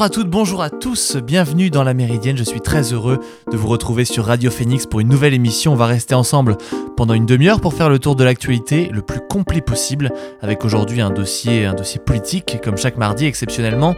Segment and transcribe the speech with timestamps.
[0.00, 3.20] Bonjour à toutes, bonjour à tous, bienvenue dans la Méridienne, je suis très heureux
[3.52, 5.74] de vous retrouver sur Radio Phoenix pour une nouvelle émission.
[5.74, 6.56] On va rester ensemble
[6.96, 11.02] pendant une demi-heure pour faire le tour de l'actualité le plus complet possible, avec aujourd'hui
[11.02, 13.94] un dossier, un dossier politique, comme chaque mardi exceptionnellement.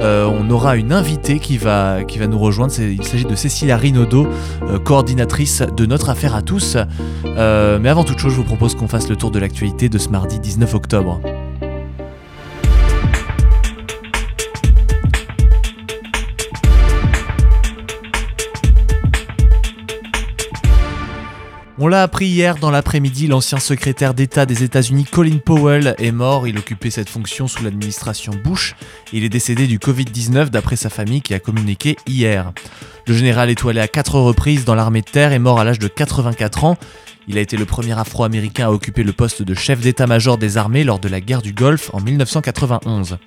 [0.00, 3.76] Euh, on aura une invitée qui va, qui va nous rejoindre, il s'agit de Cécilia
[3.76, 4.26] Rinaudot,
[4.62, 6.78] euh, coordinatrice de notre affaire à tous.
[7.26, 9.98] Euh, mais avant toute chose, je vous propose qu'on fasse le tour de l'actualité de
[9.98, 11.20] ce mardi 19 octobre.
[21.84, 26.46] On l'a appris hier dans l'après-midi, l'ancien secrétaire d'État des États-Unis Colin Powell est mort.
[26.46, 28.76] Il occupait cette fonction sous l'administration Bush.
[29.12, 32.52] Il est décédé du Covid-19 d'après sa famille qui a communiqué hier.
[33.08, 35.88] Le général étoilé à quatre reprises dans l'armée de terre est mort à l'âge de
[35.88, 36.76] 84 ans.
[37.28, 40.84] Il a été le premier Afro-Américain à occuper le poste de chef d'état-major des armées
[40.84, 43.18] lors de la guerre du Golfe en 1991.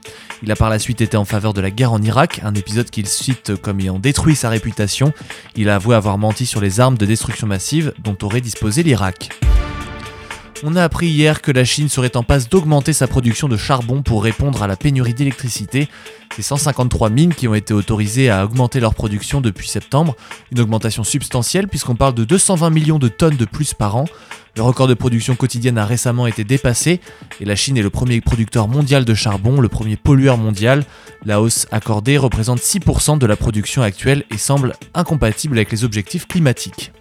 [0.44, 2.90] Il a par la suite été en faveur de la guerre en Irak, un épisode
[2.90, 5.14] qu'il cite comme ayant détruit sa réputation.
[5.56, 9.30] Il a avoué avoir menti sur les armes de destruction massive dont aurait disposé l'Irak.
[10.64, 14.02] On a appris hier que la Chine serait en passe d'augmenter sa production de charbon
[14.02, 15.90] pour répondre à la pénurie d'électricité.
[16.34, 20.16] C'est 153 mines qui ont été autorisées à augmenter leur production depuis septembre,
[20.52, 24.06] une augmentation substantielle puisqu'on parle de 220 millions de tonnes de plus par an.
[24.56, 27.02] Le record de production quotidienne a récemment été dépassé
[27.42, 30.86] et la Chine est le premier producteur mondial de charbon, le premier pollueur mondial.
[31.26, 36.28] La hausse accordée représente 6% de la production actuelle et semble incompatible avec les objectifs
[36.28, 36.94] climatiques.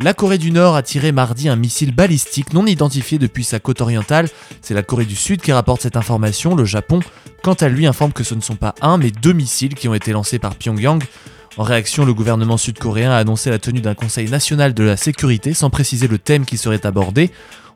[0.00, 3.80] La Corée du Nord a tiré mardi un missile balistique non identifié depuis sa côte
[3.80, 4.28] orientale.
[4.60, 6.56] C'est la Corée du Sud qui rapporte cette information.
[6.56, 6.98] Le Japon,
[7.44, 9.94] quant à lui, informe que ce ne sont pas un mais deux missiles qui ont
[9.94, 11.02] été lancés par Pyongyang.
[11.56, 15.54] En réaction, le gouvernement sud-coréen a annoncé la tenue d'un Conseil national de la sécurité
[15.54, 17.30] sans préciser le thème qui serait abordé.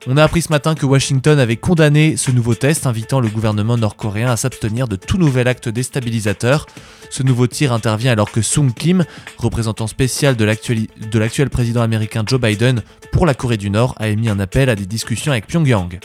[0.05, 3.77] On a appris ce matin que Washington avait condamné ce nouveau test, invitant le gouvernement
[3.77, 6.65] nord-coréen à s'abstenir de tout nouvel acte déstabilisateur.
[7.09, 9.05] Ce nouveau tir intervient alors que Sung Kim,
[9.37, 12.81] représentant spécial de l'actuel président américain Joe Biden
[13.13, 15.99] pour la Corée du Nord, a émis un appel à des discussions avec Pyongyang.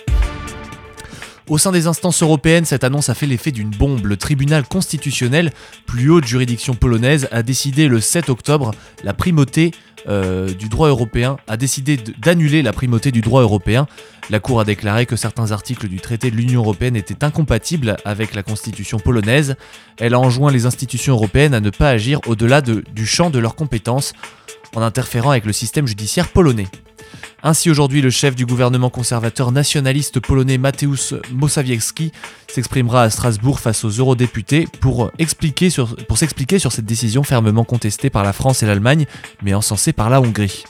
[1.48, 4.06] Au sein des instances européennes, cette annonce a fait l'effet d'une bombe.
[4.06, 5.52] Le tribunal constitutionnel,
[5.86, 8.70] plus haute juridiction polonaise, a décidé le 7 octobre
[9.02, 9.72] la primauté
[10.06, 13.86] euh, du droit européen a décidé d'annuler la primauté du droit européen.
[14.28, 18.34] La Cour a déclaré que certains articles du traité de l'Union européenne étaient incompatibles avec
[18.34, 19.56] la constitution polonaise.
[19.98, 23.54] Elle a enjoint les institutions européennes à ne pas agir au-delà du champ de leurs
[23.54, 24.12] compétences
[24.74, 26.66] en interférant avec le système judiciaire polonais.
[27.42, 32.10] Ainsi aujourd'hui, le chef du gouvernement conservateur nationaliste polonais Mateusz Mosawiecki
[32.48, 38.32] s'exprimera à Strasbourg face aux eurodéputés pour s'expliquer sur cette décision fermement contestée par la
[38.32, 39.04] France et l'Allemagne,
[39.42, 40.64] mais encensée par la Hongrie.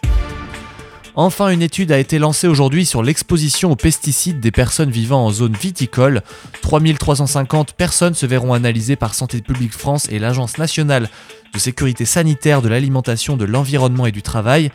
[1.16, 5.30] Enfin, une étude a été lancée aujourd'hui sur l'exposition aux pesticides des personnes vivant en
[5.30, 6.22] zone viticole.
[6.62, 11.08] 3350 personnes se verront analysées par Santé publique France et l'Agence nationale
[11.54, 14.70] de sécurité sanitaire de l'alimentation, de l'environnement et du travail.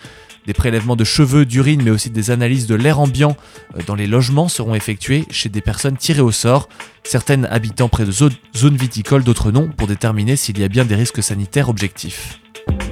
[0.48, 3.36] Des prélèvements de cheveux, d'urine, mais aussi des analyses de l'air ambiant
[3.76, 6.70] euh, dans les logements seront effectués chez des personnes tirées au sort,
[7.04, 10.96] certaines habitant près de zones viticoles, d'autres non, pour déterminer s'il y a bien des
[10.96, 12.40] risques sanitaires objectifs.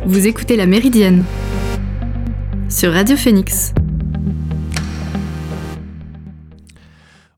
[0.06, 1.24] Vous écoutez La Méridienne
[2.70, 3.74] sur Radio Phoenix.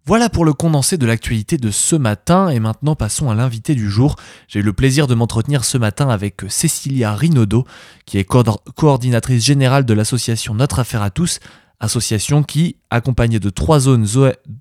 [0.10, 3.92] Voilà pour le condensé de l'actualité de ce matin et maintenant passons à l'invité du
[3.92, 4.16] jour.
[4.48, 7.64] J'ai eu le plaisir de m'entretenir ce matin avec Cécilia Rinaudot
[8.08, 11.40] qui est coordinatrice générale de l'association Notre Affaire à tous,
[11.80, 13.82] association qui, accompagnée de trois,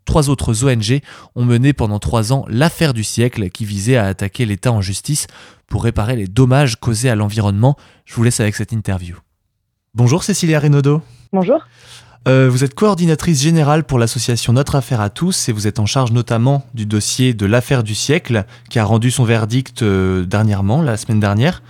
[0.05, 1.01] trois autres ONG,
[1.35, 5.29] ont mené pendant trois ans l'affaire du siècle qui visait à attaquer l'État en justice
[5.67, 7.75] pour réparer les dommages causés à l'environnement.
[8.05, 9.17] Je vous laisse avec cette interview.
[9.95, 11.01] Bonjour Cécilia Rinaudot.
[11.33, 11.65] Bonjour.
[12.27, 15.87] Euh, vous êtes coordinatrice générale pour l'association Notre Affaire à tous et vous êtes en
[15.87, 20.83] charge notamment du dossier de l'affaire du siècle qui a rendu son verdict euh, dernièrement,
[20.83, 21.63] la semaine dernière.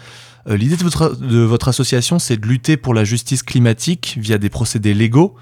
[0.48, 4.38] Euh, l'idée de votre, de votre association, c'est de lutter pour la justice climatique via
[4.38, 5.36] des procédés légaux.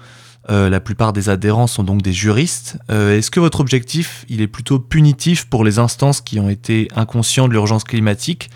[0.49, 2.77] la plupart des adhérents sont donc des juristes.
[2.89, 7.47] Est-ce que votre objectif, il est plutôt punitif pour les instances qui ont été inconscients
[7.47, 8.49] de l'urgence climatique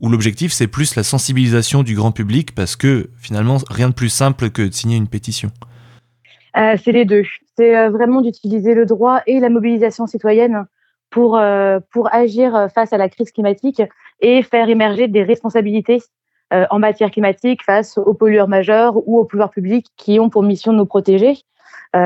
[0.00, 4.10] ou l'objectif c'est plus la sensibilisation du grand public parce que finalement rien de plus
[4.10, 5.50] simple que de signer une pétition?
[6.56, 7.24] Euh, c'est les deux.
[7.56, 10.66] C'est euh, vraiment d'utiliser le droit et la mobilisation citoyenne
[11.10, 13.82] pour, euh, pour agir face à la crise climatique
[14.20, 16.02] et faire émerger des responsabilités
[16.70, 20.72] en matière climatique face aux pollueurs majeurs ou aux pouvoirs publics qui ont pour mission
[20.72, 21.34] de nous protéger.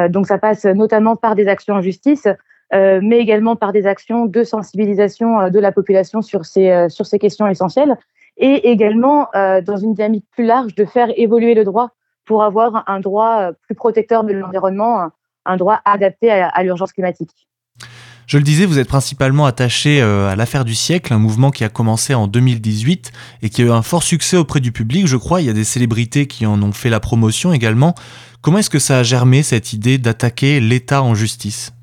[0.08, 2.26] donc ça passe notamment par des actions en justice,
[2.72, 7.46] mais également par des actions de sensibilisation de la population sur ces, sur ces questions
[7.46, 7.96] essentielles,
[8.36, 11.92] et également dans une dynamique plus large de faire évoluer le droit
[12.32, 15.10] pour avoir un droit euh, plus protecteur de l'environnement,
[15.44, 17.46] un droit adapté à, l'urgence climatique.
[18.26, 21.62] Je le disais, vous êtes principalement attaché euh, à l'affaire du siècle, un mouvement qui
[21.62, 23.12] a commencé en 2018
[23.42, 25.42] et qui a eu un fort succès auprès du public, je crois.
[25.42, 27.94] Il y a des célébrités qui en ont fait la promotion également.
[28.40, 31.74] Comment est-ce que ça a germé cette idée d'attaquer l'État en justice?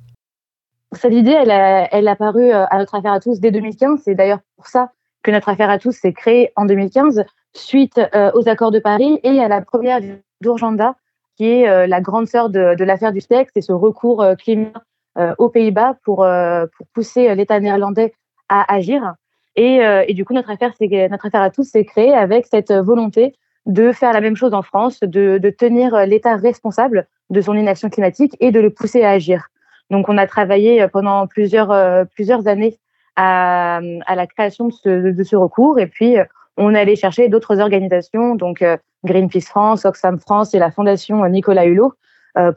[0.94, 4.02] Cette idée, elle a, elle a apparu euh, à notre affaire à tous dès 2015.
[4.04, 7.24] C'est d'ailleurs pour ça que notre affaire à tous s'est créée en 2015,
[7.54, 8.02] suite
[8.34, 10.00] aux accords de Paris et à la première
[10.42, 10.96] d'Urgenda,
[11.36, 13.52] qui est la grande sœur de, l'affaire du siècle.
[13.54, 14.84] C'est ce recours climat
[15.18, 18.14] euh, aux Pays-Bas pour, euh, pousser l'État néerlandais
[18.48, 19.16] à agir.
[19.56, 23.36] Et, euh, du coup, notre affaire, notre affaire à tous s'est créée avec cette volonté
[23.66, 28.38] de faire la même chose en France, de, tenir l'État responsable de son inaction climatique
[28.40, 29.48] et de le pousser à agir.
[29.90, 32.78] Donc, on a travaillé pendant plusieurs, années
[33.16, 35.80] à, la création de ce, recours.
[35.80, 36.16] Et puis,
[36.56, 38.64] on allé chercher d'autres organisations, donc
[39.04, 41.94] Greenpeace France, Oxfam France et la Fondation Nicolas Hulot,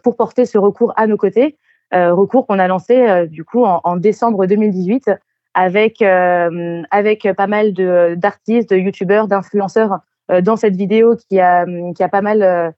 [0.02, 1.56] pour porter ce recours à nos côtés
[1.94, 5.10] euh, recours qu'on a lancé euh, du coup en, décembre 2018
[5.52, 9.98] avec euh, avec pas mal de d'artistes, de youtubeurs, d'influenceurs
[10.42, 12.74] dans cette vidéo qui a qui a pas mal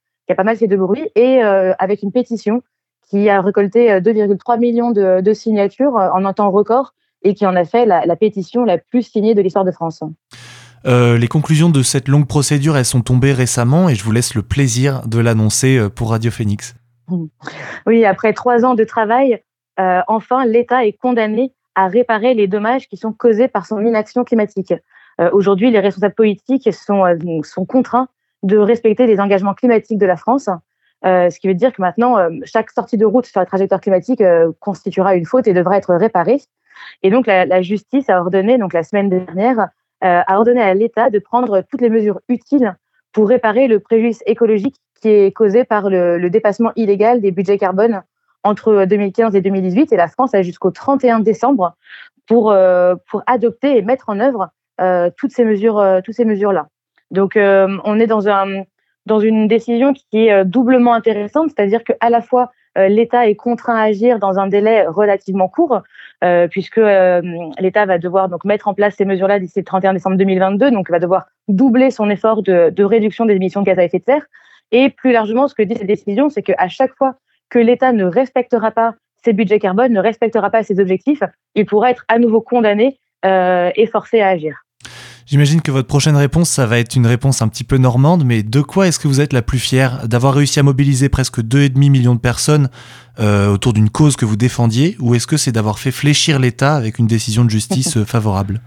[0.56, 2.62] fait de bruit et avec une pétition
[3.08, 7.64] qui a récolté 2,3 millions de, signatures en un temps record et qui en a
[7.64, 10.02] fait la pétition la plus signée de l'histoire de France.
[10.86, 14.34] Euh, les conclusions de cette longue procédure, elles sont tombées récemment et je vous laisse
[14.34, 16.75] le plaisir de l'annoncer pour Radio Phoenix.
[17.86, 19.42] Oui, après trois ans de travail,
[19.81, 24.25] euh, enfin, l'État est condamné à réparer les dommages qui sont causés par son inaction
[24.25, 24.75] climatique.
[25.20, 28.08] Euh, Aujourd'hui, les responsables politiques sont, euh, sont contraints
[28.42, 30.48] de respecter les engagements climatiques de la France,
[31.04, 33.81] euh, ce qui veut dire que maintenant, euh, chaque sortie de route sur la trajectoire
[33.81, 36.40] climatique euh, constituera une faute et devra être réparée.
[37.02, 39.69] Et donc, la, la, justice a ordonné, donc la semaine dernière,
[40.05, 42.77] a ordonné à l'État de prendre toutes les mesures utiles
[43.12, 48.03] pour réparer le préjudice écologique qui est causé par le, dépassement illégal des budgets carbone
[48.43, 49.93] entre 2015 et 2018.
[49.93, 51.75] Et la France a jusqu'au 31 décembre
[52.27, 56.69] pour, euh, pour adopter et mettre en œuvre euh, toutes ces mesures, euh, mesures-là.
[57.11, 58.65] Donc, euh, on est dans, un,
[59.06, 63.35] dans une décision qui est euh, doublement intéressante, c'est-à-dire qu'à la fois euh, l'État est
[63.35, 65.82] contraint à agir dans un délai relativement court,
[66.50, 66.81] puisque
[67.59, 70.91] l'État va devoir donc mettre en place ces mesures-là d'ici le 31 décembre 2022, donc
[70.91, 74.26] va devoir doubler son effort de, réduction des émissions de gaz à effet de serre.
[74.73, 77.15] Et plus largement, ce que dit cette décision, c'est qu'à chaque fois
[77.50, 78.94] que l'État ne respectera pas
[79.25, 81.23] ses budgets carbone, ne respectera pas ses objectifs,
[81.55, 84.63] il pourra être à nouveau condamné euh, et forcé à agir.
[85.26, 88.43] J'imagine que votre prochaine réponse, ça va être une réponse un petit peu normande, mais
[88.43, 91.79] de quoi est-ce que vous êtes la plus fière D'avoir réussi à mobiliser presque 2,5
[91.91, 92.69] millions de personnes
[93.19, 96.75] euh, autour d'une cause que vous défendiez, ou est-ce que c'est d'avoir fait fléchir l'État
[96.75, 98.61] avec une décision de justice euh, favorable?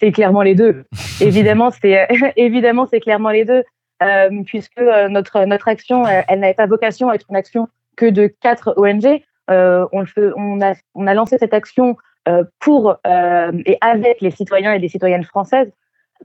[0.00, 0.84] C'est clairement les deux.
[1.20, 2.06] évidemment, c'est
[2.36, 3.62] évidemment c'est clairement les deux
[4.02, 8.06] euh, puisque euh, notre notre action, elle, n'avait pas vocation à être une action que
[8.06, 9.22] de quatre ONG.
[9.50, 11.92] Euh, on, a, on a lancé cette action euh,
[12.58, 15.72] pour euh, et avec les citoyens et les citoyennes françaises.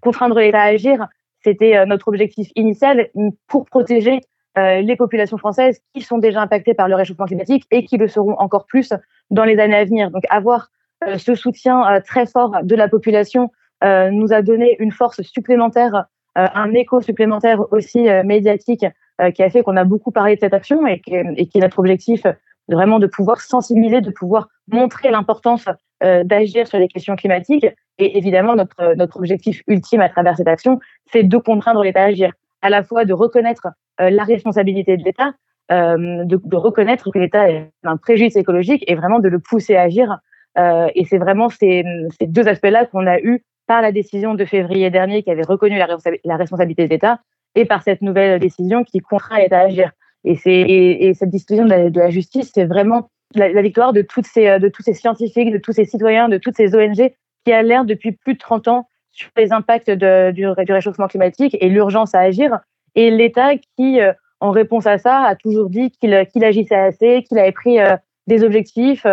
[0.02, 1.08] Contraindre l'État à agir,
[1.44, 3.10] c'était euh, notre objectif initial
[3.48, 4.22] pour protéger
[4.58, 8.38] les populations françaises qui sont déjà impactées par le réchauffement climatique et qui le seront
[8.38, 8.92] encore plus
[9.30, 10.12] dans les années à venir.
[10.12, 10.68] Donc avoir
[11.16, 13.50] ce soutien très fort de la population
[13.82, 16.06] nous a donné une force supplémentaire
[16.38, 18.86] euh, un écho supplémentaire aussi euh, médiatique
[19.20, 21.58] euh, qui a fait qu'on a beaucoup parlé de cette action et, qui, et qui
[21.58, 22.26] est notre objectif
[22.70, 25.68] vraiment de pouvoir sensibiliser, de pouvoir montrer l'importance
[26.02, 27.68] d'agir sur les questions climatiques.
[27.98, 30.80] Et évidemment, notre, notre objectif ultime à travers cette action,
[31.12, 32.32] c'est de contraindre l'État à agir,
[32.62, 33.68] à la fois de reconnaître
[34.00, 35.34] la responsabilité de l'État,
[35.70, 40.18] de, reconnaître que l'État est un préjudice écologique et vraiment de le pousser à agir.
[40.58, 41.84] et c'est vraiment ces,
[42.20, 45.78] ces deux aspects-là qu'on a eu par la décision de février dernier qui avait reconnu
[45.78, 47.20] la, responsabilité de l'État
[47.56, 49.92] et par cette nouvelle décision qui contraint l'État à agir.
[50.24, 54.60] Et, et, et cette décision de la justice, c'est vraiment la, victoire de, toutes ces,
[54.60, 57.12] de tous ces scientifiques, de tous ces citoyens, de toutes ces ONG
[57.46, 62.16] qui alertent depuis plus de 30 ans sur les impacts du, réchauffement climatique et l'urgence
[62.16, 62.60] à agir.
[62.96, 67.24] Et l'État qui, euh, en réponse à ça, a toujours dit qu'il, qu'il agissait assez,
[67.24, 67.96] qu'il avait pris euh,
[68.28, 69.06] des objectifs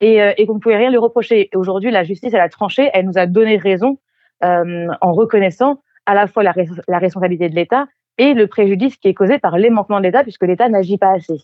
[0.00, 1.48] et, euh, qu'on ne pouvait rien lui reprocher.
[1.54, 3.98] Aujourd'hui, la justice, elle a tranché, elle nous a donné raison
[4.44, 6.52] euh, en reconnaissant à la fois la,
[6.88, 7.86] la responsabilité de l'État
[8.18, 11.12] et le préjudice qui est causé par les manquements de l'État puisque l'État n'agit pas
[11.12, 11.38] assez.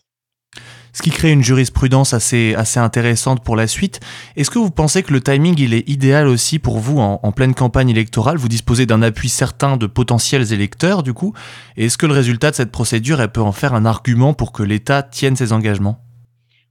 [0.93, 4.01] Ce qui crée une jurisprudence assez, intéressante pour la suite.
[4.35, 7.89] Est-ce que vous pensez que le timing est idéal aussi pour vous en, pleine campagne
[7.89, 8.37] électorale?
[8.37, 11.33] Vous disposez d'un appui certain de potentiels électeurs du coup.
[11.77, 15.01] Est-ce que le résultat de cette procédure peut en faire un argument pour que l'État
[15.01, 15.99] tienne ses engagements?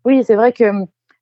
[0.05, 0.65] Oui, c'est vrai que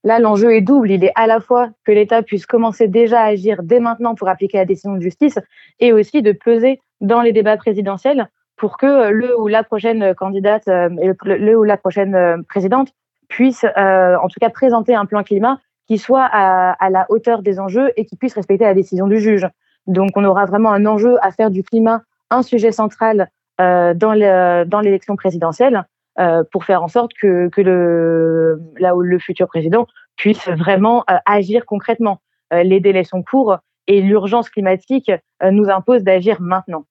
[0.05, 0.93] Là, l'enjeu est double.
[0.93, 4.29] Il est à la fois que l'État puisse commencer déjà à agir dès maintenant pour
[4.29, 5.39] appliquer la décision de justice
[5.81, 10.69] et aussi de peser dans les débats présidentiels pour que le ou la prochaine candidate
[10.69, 10.89] euh,
[11.23, 12.89] le, ou la prochaine euh, présidente
[13.29, 17.59] puisse, euh, en tout cas, présenter un plan climat qui soit à, la hauteur des
[17.59, 19.49] enjeux et qui puisse respecter la décision du juge.
[19.87, 24.13] Donc, on aura vraiment un enjeu à faire du climat un sujet central euh, dans
[24.13, 25.85] l'élection présidentielle
[26.19, 29.87] euh, pour faire en sorte que, que le, là où le futur président
[30.17, 32.21] puisse vraiment euh, agir concrètement.
[32.53, 35.11] Euh, les délais sont courts et l'urgence climatique
[35.43, 36.85] euh, nous impose d'agir maintenant.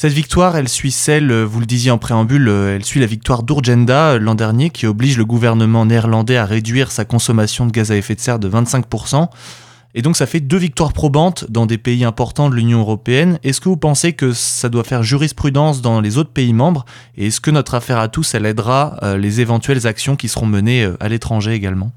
[0.00, 4.16] Cette victoire, elle suit celle, vous le disiez en préambule, elle suit la victoire d'Urgenda
[4.18, 8.14] l'an dernier qui oblige le gouvernement néerlandais à réduire sa consommation de gaz à effet
[8.14, 9.26] de serre de 25%.
[9.96, 13.40] Et donc ça fait deux victoires probantes dans des pays importants de l'Union européenne.
[13.42, 16.84] Est-ce que vous pensez que ça doit faire jurisprudence dans les autres pays membres?
[17.16, 20.88] Et est-ce que notre affaire à tous, elle aidera les éventuelles actions qui seront menées
[21.00, 21.90] à l'étranger également?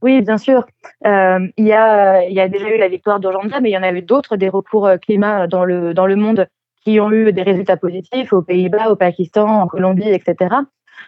[0.00, 0.64] Oui, bien sûr.
[1.04, 4.00] Euh, il, y a, déjà eu la victoire d'Urgenda, mais il y en a eu
[4.00, 6.48] d'autres des recours climat dans le monde
[6.84, 10.54] qui ont eu des résultats positifs aux Pays-Bas, au Pakistan, en Colombie, etc.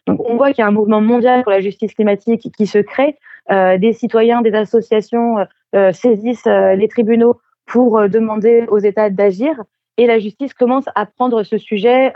[0.06, 2.78] Donc on voit qu'il y a un mouvement mondial pour la justice climatique qui se
[2.78, 3.16] crée.
[3.50, 5.36] Euh, des citoyens, des associations
[5.74, 9.62] euh, saisissent euh, les tribunaux pour demander aux États d'agir
[9.96, 12.12] et la justice commence à prendre ce sujet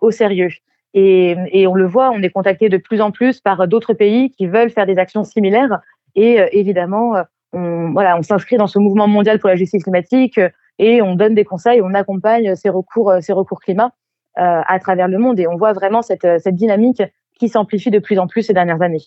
[0.00, 0.48] au sérieux.
[0.94, 4.30] Et, et, on le voit, on est contacté de plus en plus par d'autres pays
[4.30, 5.80] qui veulent faire des actions similaires
[6.14, 7.16] et évidemment,
[7.52, 10.40] on, voilà, on s'inscrit dans ce mouvement mondial pour la justice climatique
[10.84, 13.92] et on donne des conseils, on accompagne ces recours, ces recours climat
[14.36, 15.38] à travers le monde.
[15.38, 17.02] Et on voit vraiment cette, cette dynamique
[17.38, 19.04] qui s'amplifie de plus en plus ces dernières années.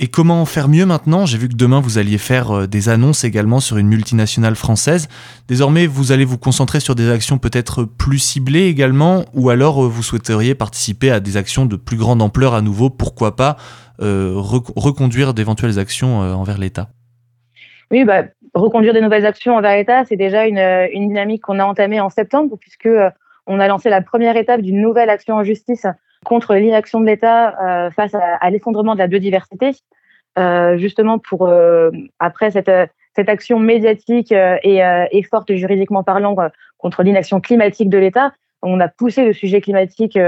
[0.00, 1.24] Et comment faire mieux maintenant?
[1.24, 5.06] J'ai vu que demain vous alliez faire des annonces également sur une multinationale française.
[5.46, 10.02] Désormais, vous allez vous concentrer sur des actions peut-être plus ciblées également, ou alors vous
[10.02, 13.56] souhaiteriez participer à des actions de plus grande ampleur à nouveau, pourquoi pas
[14.02, 16.88] euh, reconduire d'éventuelles actions euh, envers l'État?
[17.92, 18.24] Oui, bah,
[18.54, 22.10] reconduire des nouvelles actions envers l'État, c'est déjà une, une dynamique qu'on a entamée en
[22.10, 23.10] septembre, puisque euh,
[23.46, 25.86] on a lancé la première étape d'une nouvelle action en justice
[26.24, 29.72] contre l'inaction de l'État euh, face à, l'effondrement de la biodiversité,
[30.38, 32.70] euh, justement pour euh, après cette,
[33.16, 34.82] action médiatique et,
[35.12, 36.34] et, forte juridiquement parlant
[36.78, 40.18] contre l'inaction climatique de l'État, on a poussé le sujet climatique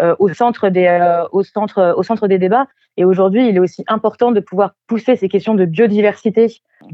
[0.00, 5.54] au centre des débats et aujourd'hui, il est aussi important de pouvoir pousser ces questions
[5.54, 6.46] de biodiversité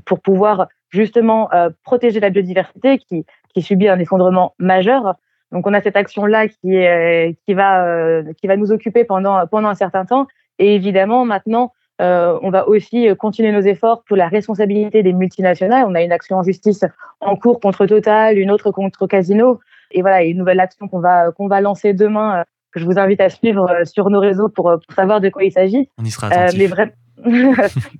[0.04, 5.14] pour pouvoir justement euh, protéger la biodiversité qui, qui subit un effondrement majeur.
[5.52, 6.56] Donc, on a cette action-là qui,
[7.44, 10.26] qui, va, euh, qui va nous occuper pendant, pendant un certain temps.
[10.58, 15.84] Et évidemment, maintenant, euh, on va aussi continuer nos efforts pour la responsabilité des multinationales.
[15.86, 16.84] On a une action en justice
[17.20, 19.60] en cours contre Total, une autre contre Casino.
[19.90, 23.20] Et voilà, une nouvelle action qu'on va, qu'on va lancer demain que je vous invite
[23.20, 25.88] à suivre euh, sur nos réseaux pour, euh, pour savoir de quoi il s'agit.
[25.98, 26.84] On y sera euh, mais, vra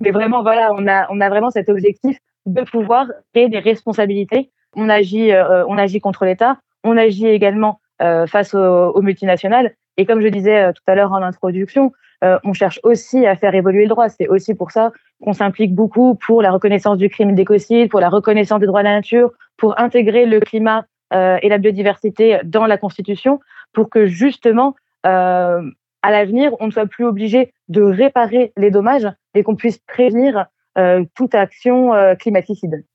[0.01, 4.49] mais, vraiment, voilà, on a, on a vraiment cet objectif de pouvoir créer des responsabilités.
[4.75, 5.31] On agit,
[5.67, 9.75] on agit contre l'État, on agit également face aux, aux, multinationales.
[9.97, 13.83] Et comme je disais tout à l'heure en introduction, on cherche aussi à faire évoluer
[13.83, 14.09] le droit.
[14.09, 18.09] C'est aussi pour ça qu'on s'implique beaucoup pour la reconnaissance du crime d'écocide, pour la
[18.09, 22.77] reconnaissance des droits de la nature, pour intégrer le climat et la biodiversité dans la
[22.77, 23.39] Constitution
[23.73, 24.75] pour que justement,
[25.05, 25.61] euh,
[26.01, 30.45] à l'avenir, on ne soit plus obligé de réparer les dommages et qu'on puisse prévenir
[30.77, 32.85] euh, toute action euh, climaticide.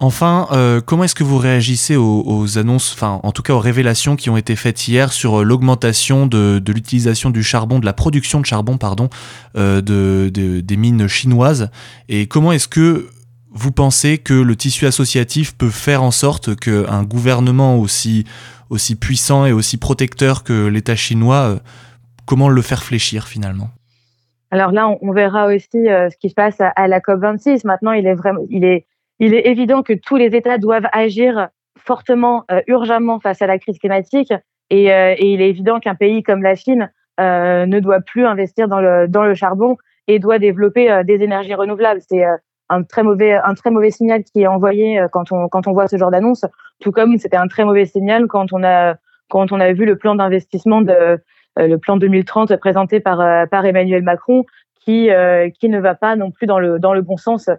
[0.00, 0.46] Enfin,
[0.86, 4.36] comment est-ce que vous réagissez aux, annonces, enfin en tout cas aux révélations qui ont
[4.36, 9.08] été faites hier sur l'augmentation de, l'utilisation du charbon, de la production de charbon, pardon,
[9.56, 11.70] de, des mines chinoises?
[12.08, 13.08] Et comment est-ce que
[13.50, 18.24] vous pensez que le tissu associatif peut faire en sorte qu'un gouvernement aussi
[18.70, 21.58] aussi puissant et aussi protecteur que l'État chinois, euh,
[22.26, 23.68] comment le faire fléchir finalement?
[24.50, 27.66] Alors là, on, verra aussi euh, ce qui se passe à, la COP26.
[27.66, 28.86] Maintenant, il est vraiment, il est,
[29.18, 33.58] il est évident que tous les États doivent agir fortement, euh, urgemment face à la
[33.58, 34.32] crise climatique.
[34.70, 38.80] Et, et il est évident qu'un pays comme la Chine ne doit plus investir dans
[38.80, 42.02] le, dans le charbon et doit développer des énergies renouvelables.
[42.06, 42.22] C'est
[42.68, 45.72] un très mauvais un très mauvais signal qui est envoyé euh, quand on quand on
[45.72, 46.44] voit ce genre d'annonce
[46.80, 48.96] tout comme c'était un très mauvais signal quand on a
[49.28, 51.18] quand on a vu le plan d'investissement de euh,
[51.56, 54.44] le plan 2030 présenté par euh, par Emmanuel Macron
[54.84, 55.10] qui
[55.60, 57.50] qui ne va pas non plus dans le dans le bon sens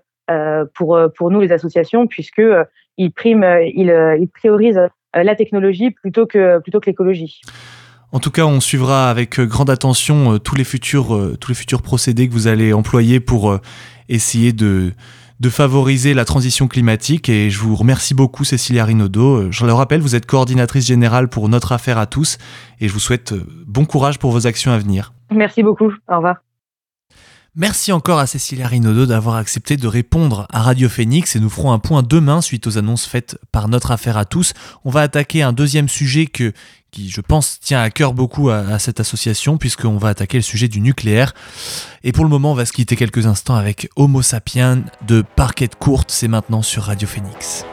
[0.73, 2.41] pour pour nous les associations puisque
[2.97, 4.81] il prime il il priorise
[5.13, 7.41] la technologie plutôt que plutôt que l'écologie.
[8.11, 12.27] En tout cas, on suivra avec grande attention tous les futurs tous les futurs procédés
[12.27, 13.59] que vous allez employer pour
[14.09, 14.93] essayer de,
[15.39, 17.29] de favoriser la transition climatique.
[17.29, 19.51] Et je vous remercie beaucoup, Cécilia Rinaudot.
[19.51, 22.37] Je le rappelle, vous êtes coordinatrice générale pour Notre Affaire à tous
[22.79, 25.13] et je vous souhaite euh, bon courage pour vos actions à venir.
[25.31, 25.91] Merci beaucoup.
[26.07, 26.37] Au revoir.
[27.55, 31.71] Merci encore à Cécilia Rinaudot d'avoir accepté de répondre à Radio Phoenix et nous ferons
[31.71, 34.53] un point demain suite aux annonces faites par notre affaire à tous.
[34.85, 36.53] On va attaquer un deuxième sujet que,
[36.91, 40.67] qui, je pense, tient à cœur beaucoup à, cette association, puisqu'on va attaquer le sujet
[40.67, 41.33] du nucléaire.
[42.03, 45.69] Et pour le moment, on va se quitter quelques instants avec Homo sapiens de Parquet
[45.79, 46.11] Courte.
[46.11, 47.65] C'est maintenant sur Radio Phoenix.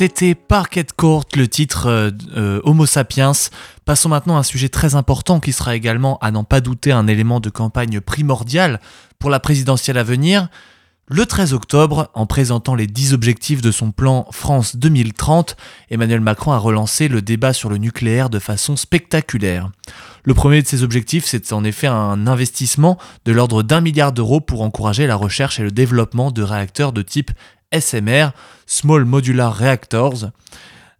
[0.00, 3.32] C'était Parquet Court, le titre euh, euh, Homo sapiens.
[3.84, 7.06] Passons maintenant à un sujet très important qui sera également, à n'en pas douter, un
[7.06, 8.80] élément de campagne primordial
[9.18, 10.48] pour la présidentielle à venir.
[11.06, 15.54] Le 13 octobre, en présentant les 10 objectifs de son plan France 2030,
[15.90, 19.68] Emmanuel Macron a relancé le débat sur le nucléaire de façon spectaculaire.
[20.24, 24.40] Le premier de ces objectifs, c'est en effet un investissement de l'ordre d'un milliard d'euros
[24.40, 27.32] pour encourager la recherche et le développement de réacteurs de type
[27.72, 28.30] SMR,
[28.66, 30.30] Small Modular Reactors.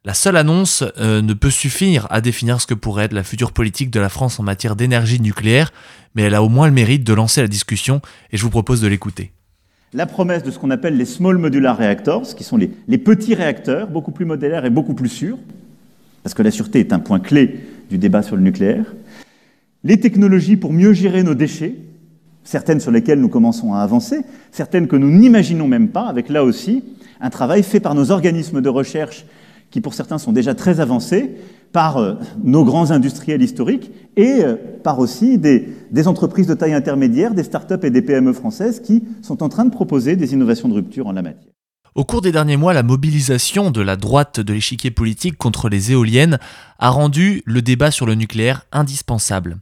[0.04, 3.52] La seule annonce euh, ne peut suffire à définir ce que pourrait être la future
[3.52, 5.72] politique de la France en matière d'énergie nucléaire,
[6.14, 8.00] mais elle a au moins le mérite de lancer la discussion
[8.32, 9.32] et je vous propose de l'écouter.
[9.92, 13.34] La promesse de ce qu'on appelle les Small Modular Reactors, qui sont les, les, petits
[13.34, 15.38] réacteurs, beaucoup plus modulaires et beaucoup plus sûrs,
[16.22, 18.84] parce que la sûreté est un point clé du débat sur le nucléaire.
[19.82, 21.74] Les technologies pour mieux gérer nos déchets,
[22.44, 24.22] certaines sur lesquelles nous commençons à avancer,
[24.52, 26.84] certaines que nous n'imaginons même pas, avec là aussi
[27.20, 29.26] un travail fait par nos organismes de recherche
[29.70, 31.36] qui pour certains sont déjà très avancés,
[31.72, 36.74] par euh, nos grands industriels historiques et euh, par aussi des, des, entreprises de taille
[36.74, 40.68] intermédiaire, des start-up et des PME françaises qui sont en train de proposer des innovations
[40.68, 41.52] de rupture en la matière.
[41.94, 45.92] Au cours des derniers mois, la mobilisation de la droite de l'échiquier politique contre les
[45.92, 46.38] éoliennes
[46.78, 49.58] a rendu le débat sur le nucléaire indispensable.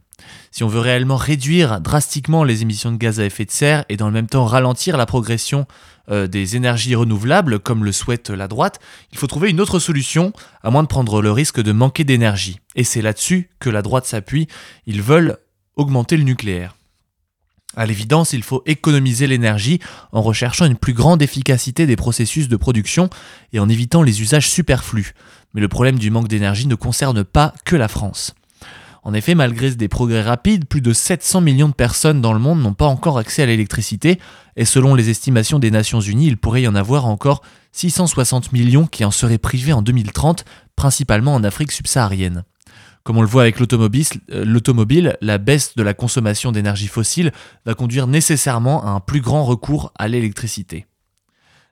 [0.51, 3.97] Si on veut réellement réduire drastiquement les émissions de gaz à effet de serre et
[3.97, 5.67] dans le même temps ralentir la progression
[6.09, 8.79] euh, des énergies renouvelables, comme le souhaite la droite,
[9.11, 12.59] il faut trouver une autre solution, à moins de prendre le risque de manquer d'énergie.
[12.75, 14.47] Et c'est là-dessus que la droite s'appuie,
[14.87, 15.37] ils veulent
[15.75, 16.75] augmenter le nucléaire.
[17.75, 19.79] À l'évidence, il faut économiser l'énergie
[20.11, 23.09] en recherchant une plus grande efficacité des processus de production
[23.53, 25.13] et en évitant les usages superflus.
[25.53, 28.33] Mais le problème du manque d'énergie ne concerne pas que la France.
[29.09, 32.61] En effet, malgré des progrès rapides, plus de 700 millions de personnes dans le monde
[32.61, 34.19] n'ont pas encore accès à l'électricité,
[34.55, 37.41] et selon les estimations des Nations Unies, il pourrait y en avoir encore
[37.71, 40.45] 660 millions qui en seraient privés en 2030,
[40.75, 42.43] principalement en Afrique subsaharienne.
[43.01, 47.31] Comme on le voit avec l'automobile, la baisse de la consommation d'énergie fossile
[47.65, 50.85] va conduire nécessairement à un plus grand recours à l'électricité.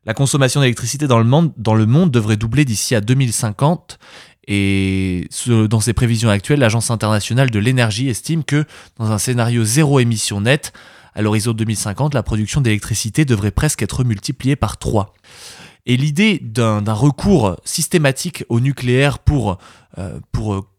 [0.06, 4.00] La consommation d'électricité dans, dans le monde devrait doubler d'ici à 2050
[4.48, 8.66] et dans ses prévisions actuelles, l'Agence internationale de l'énergie estime que
[8.98, 10.72] dans un scénario zéro émission nette,
[11.16, 15.14] à l'horizon 2050, la production d'électricité devrait presque être multipliée par 3.
[15.86, 19.58] Et l'idée d'un recours systématique au nucléaire pour,
[19.98, 20.20] euh,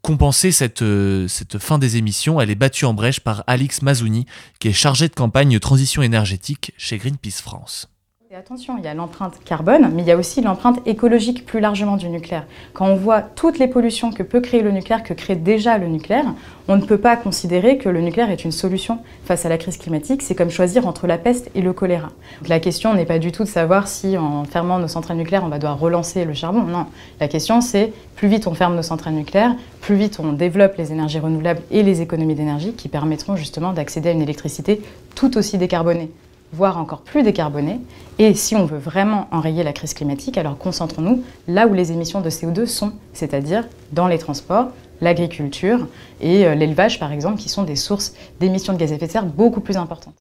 [0.02, 0.84] compenser cette,
[1.28, 4.26] cette fin des émissions, elle est battue en brèche par Alix Mazouni,
[4.60, 7.88] qui est chargé de campagne transition énergétique chez Greenpeace France.
[8.36, 11.96] Attention, il y a l'empreinte carbone, mais il y a aussi l'empreinte écologique plus largement
[11.96, 12.44] du nucléaire.
[12.74, 15.86] Quand on voit toutes les pollutions que peut créer le nucléaire, que crée déjà le
[15.86, 16.34] nucléaire,
[16.68, 19.78] on ne peut pas considérer que le nucléaire est une solution face à la crise
[19.78, 20.20] climatique.
[20.20, 22.10] C'est comme choisir entre la peste et le choléra.
[22.46, 25.48] la question n'est pas du tout de savoir si en fermant nos centrales nucléaires, on
[25.48, 26.64] va devoir relancer le charbon.
[26.64, 26.84] Non,
[27.20, 30.92] la question c'est plus vite on ferme nos centrales nucléaires, plus vite on développe les
[30.92, 34.82] énergies renouvelables et les économies d'énergie qui permettront justement d'accéder à une électricité
[35.14, 36.10] tout aussi décarbonée
[36.52, 37.80] voire encore plus décarbonée.
[38.18, 42.20] Et si on veut vraiment enrayer la crise climatique, alors concentrons-nous là où les émissions
[42.20, 45.86] de CO2 sont, c'est-à-dire dans les transports, l'agriculture
[46.20, 49.12] et euh, l'élevage, par exemple, qui sont des sources d'émissions de gaz à effet de
[49.12, 50.14] serre beaucoup plus importantes.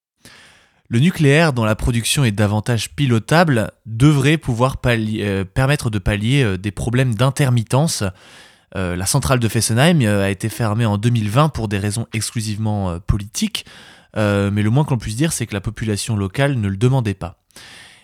[0.89, 6.57] Le nucléaire, dont la production est davantage pilotable, devrait pouvoir euh, permettre de pallier euh,
[6.57, 8.03] des problèmes d'intermittence.
[8.75, 13.65] la centrale de Fessenheim a été fermée en 2020 pour des raisons exclusivement politiques.
[14.17, 17.13] Euh, mais le moins qu'on puisse dire, c'est que la population locale ne le demandait
[17.13, 17.37] pas.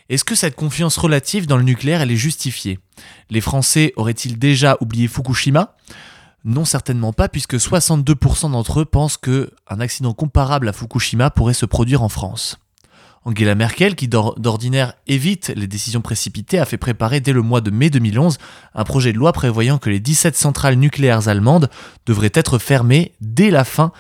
[0.10, 2.80] Est-ce que cette confiance relative dans le nucléaire, elle est justifiée?
[3.30, 5.76] Les Français auraient-ils déjà oublié Fukushima?
[6.46, 11.66] Non, certainement pas, puisque 62% d'entre eux pensent qu'un accident comparable à Fukushima pourrait se
[11.66, 12.58] produire en France.
[13.26, 17.72] Angela Merkel, qui d'ordinaire évite les décisions précipitées, a fait préparer dès le mois de
[17.72, 18.38] mai 2011
[18.76, 21.70] un projet de loi prévoyant que les 17 centrales nucléaires allemandes
[22.06, 23.94] devraient être fermées dès la fin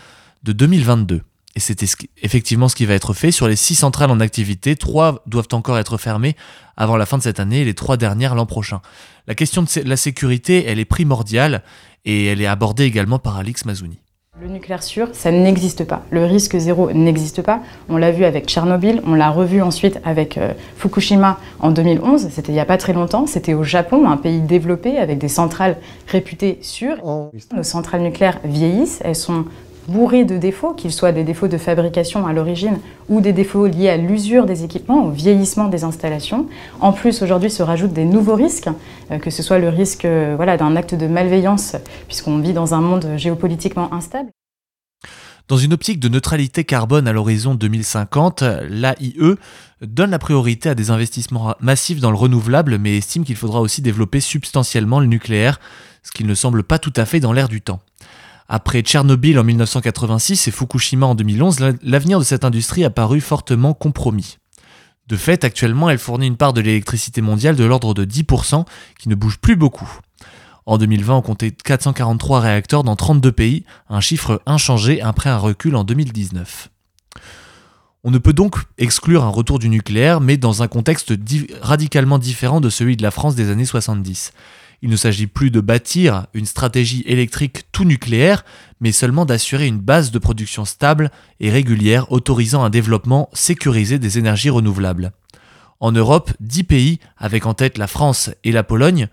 [0.43, 1.21] de 2022.
[1.55, 1.83] Et c'est
[2.21, 3.31] effectivement ce qui va être fait.
[3.31, 6.35] Sur les six centrales en activité, trois doivent encore être fermées
[6.77, 8.81] avant la fin de cette année et les trois dernières l'an prochain.
[9.27, 11.63] La question de la sécurité, elle est primordiale
[12.05, 13.99] et elle est abordée également par Alix Mazouni.
[14.41, 16.01] Le nucléaire sûr, ça n'existe pas.
[16.09, 17.61] Le risque zéro n'existe pas.
[17.87, 22.29] On l'a vu avec Tchernobyl, on l'a revu ensuite avec euh, Fukushima en 2011.
[22.31, 23.27] C'était il n'y a pas très longtemps.
[23.27, 26.97] C'était au Japon, un pays développé avec des centrales réputées sûres.
[27.55, 29.45] Nos centrales nucléaires vieillissent, elles sont
[29.87, 33.89] bourré de défauts, qu'ils soient des défauts de fabrication à l'origine ou des défauts liés
[33.89, 36.47] à l'usure des équipements, au vieillissement des installations.
[36.79, 38.69] En plus, aujourd'hui se rajoutent des nouveaux risques,
[39.11, 41.75] euh, que ce soit le risque euh, voilà, d'un acte de malveillance,
[42.07, 44.29] puisqu'on vit dans un monde géopolitiquement instable.
[45.49, 49.35] Dans une optique de neutralité carbone à l'horizon 2050, l'AIE
[49.81, 53.81] donne la priorité à des investissements massifs dans le renouvelable, mais estime qu'il faudra aussi
[53.81, 55.59] développer substantiellement le nucléaire,
[56.01, 57.81] ce qui ne semble pas tout à fait dans l'air du temps.
[58.47, 63.73] Après Tchernobyl en 1986 et Fukushima en 2011, l'avenir de cette industrie a paru fortement
[63.73, 64.37] compromis.
[65.07, 68.65] De fait, actuellement, elle fournit une part de l'électricité mondiale de l'ordre de 10%,
[68.99, 69.99] qui ne bouge plus beaucoup.
[70.65, 75.75] En 2020, on comptait 443 réacteurs dans 32 pays, un chiffre inchangé après un recul
[75.75, 76.69] en 2019.
[78.05, 81.13] On ne peut donc exclure un retour du nucléaire, mais dans un contexte
[81.61, 84.33] radicalement différent de celui de la France des années 70.
[84.83, 88.43] Il ne s'agit plus de bâtir une stratégie électrique tout nucléaire,
[88.81, 94.17] mais seulement d'assurer une base de production stable et régulière autorisant un développement sécurisé des
[94.17, 95.13] énergies renouvelables.
[95.79, 99.07] En Europe, dix pays, avec en tête la France et la Pologne,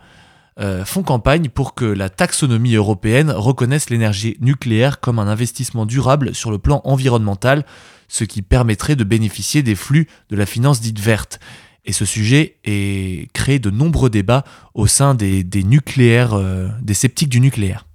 [0.58, 6.34] euh, font campagne pour que la taxonomie européenne reconnaisse l'énergie nucléaire comme un investissement durable
[6.34, 7.64] sur le plan environnemental,
[8.08, 11.38] ce qui permettrait de bénéficier des flux de la finance dite verte.
[11.84, 17.28] Et ce sujet est créé de nombreux débats au sein des, nucléaires, euh, des sceptiques
[17.28, 17.86] du nucléaire.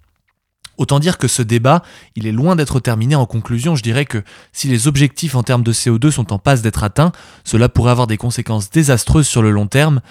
[0.78, 1.84] Autant dire que ce débat,
[2.16, 3.16] il est loin d'être terminé.
[3.16, 6.62] En conclusion, je dirais que si les objectifs en termes de CO2 sont en passe
[6.62, 7.14] d'être atteints,
[7.46, 10.02] cela pourrait avoir des conséquences désastreuses sur le long terme.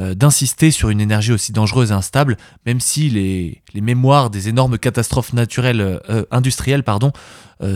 [0.00, 4.76] Euh, d'insister sur une énergie aussi dangereuse et instable, même si les, mémoires des énormes
[4.76, 7.12] catastrophes naturelles, euh, industrielles pardon,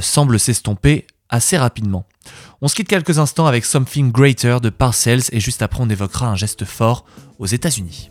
[0.00, 2.06] semblent s'estomper assez rapidement.
[2.60, 6.26] On se quitte quelques instants avec Something Greater de Parcells et juste après on évoquera
[6.26, 7.04] un geste fort
[7.38, 8.10] aux États-Unis.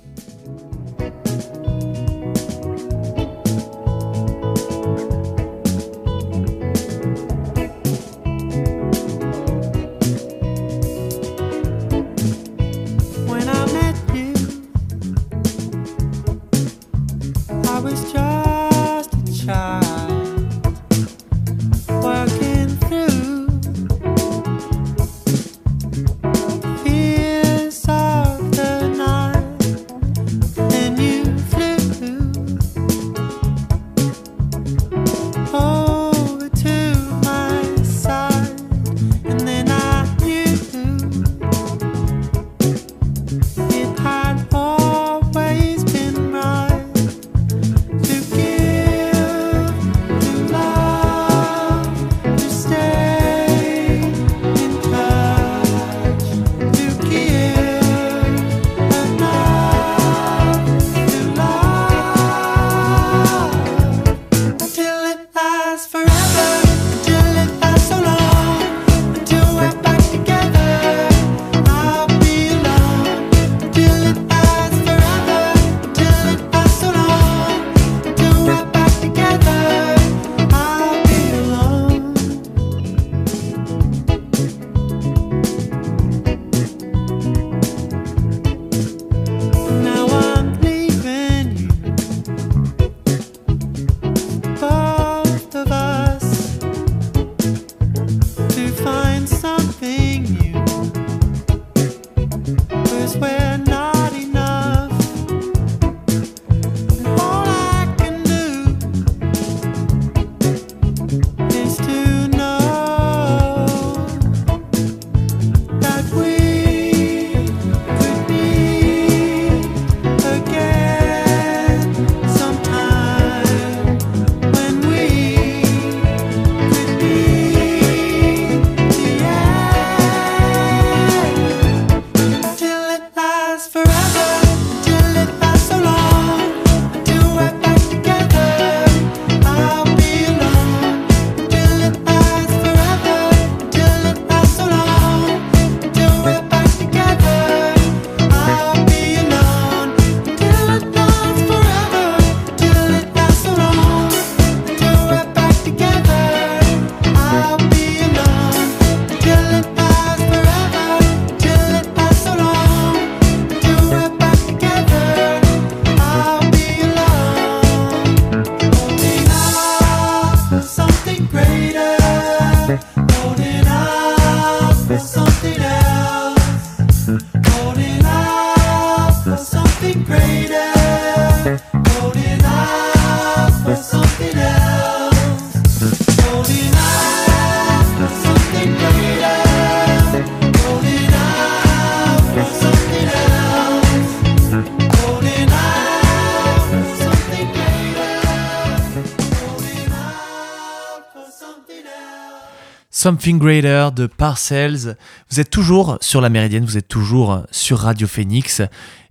[203.07, 204.97] Something Greater de Parcells.
[205.29, 208.61] Vous êtes toujours sur la Méridienne, vous êtes toujours sur Radio Phoenix.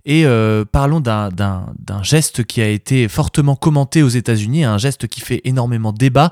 [0.05, 5.19] Et euh, parlons d'un geste qui a été fortement commenté aux États-Unis, un geste qui
[5.19, 6.31] fait énormément débat,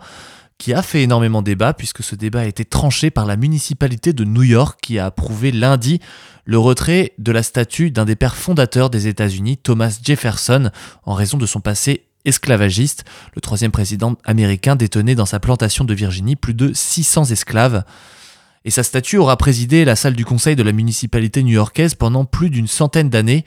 [0.59, 4.25] qui a fait énormément débat, puisque ce débat a été tranché par la municipalité de
[4.25, 5.99] New York, qui a approuvé lundi
[6.43, 10.69] le retrait de la statue d'un des pères fondateurs des États-Unis, Thomas Jefferson,
[11.03, 13.05] en raison de son passé esclavagiste.
[13.35, 17.83] Le troisième président américain détenait dans sa plantation de Virginie plus de 600 esclaves.
[18.65, 22.49] Et sa statue aura présidé la salle du conseil de la municipalité new-yorkaise pendant plus
[22.49, 23.45] d'une centaine d'années.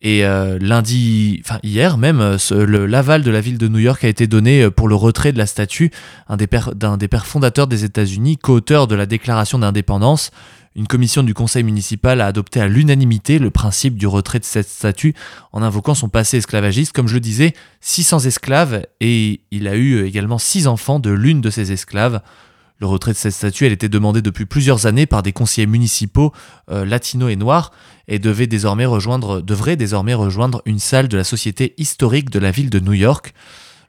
[0.00, 4.26] Et euh, lundi, enfin hier même, l'aval de la ville de New York a été
[4.26, 5.90] donné euh, pour le retrait de la statue
[6.28, 10.30] d'un des, pères, des pères fondateurs des États-Unis, co-auteur de la Déclaration d'indépendance,
[10.76, 14.68] une commission du conseil municipal a adopté à l'unanimité le principe du retrait de cette
[14.68, 15.14] statue
[15.52, 16.92] en invoquant son passé esclavagiste.
[16.92, 21.40] Comme je le disais, 600 esclaves et il a eu également 6 enfants de l'une
[21.40, 22.20] de ces esclaves.
[22.80, 26.32] Le retrait de cette statue, elle était demandée depuis plusieurs années par des conseillers municipaux
[26.70, 27.70] euh, latinos et noirs
[28.08, 32.80] et devait devrait désormais rejoindre une salle de la Société historique de la ville de
[32.80, 33.32] New York.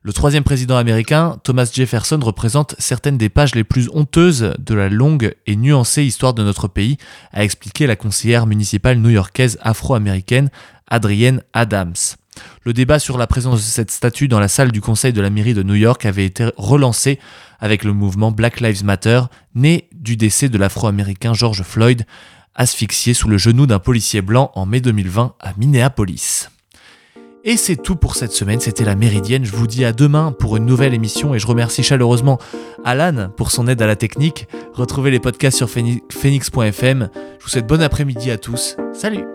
[0.06, 4.88] Le troisième président américain, Thomas Jefferson, représente certaines des pages les plus honteuses de la
[4.88, 6.98] longue et nuancée histoire de notre pays,
[7.34, 10.52] a expliqué la conseillère municipale new-yorkaise afro-américaine
[10.88, 11.96] Adrienne Adams.
[12.66, 15.32] Le débat sur la présence de cette statue dans la salle du conseil de la
[15.32, 17.18] mairie de New York avait été relancé
[17.60, 19.22] avec le mouvement Black Lives Matter,
[19.56, 22.06] né du décès de l'afro-américain George Floyd,
[22.54, 26.50] asphyxié sous le genou d'un policier blanc en mai 2020 à Minneapolis.
[27.48, 29.46] Et c'est tout pour cette semaine, c'était la Méridienne.
[29.46, 32.40] Je vous dis à demain pour une nouvelle émission et je remercie chaleureusement
[32.84, 34.48] Alan pour son aide à la technique.
[34.74, 37.10] Retrouvez les podcasts sur phoenix.fm.
[37.14, 38.78] Je vous souhaite bon après-midi à tous.
[38.94, 39.26] Salut